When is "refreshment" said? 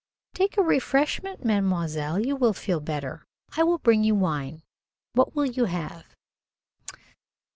0.63-1.45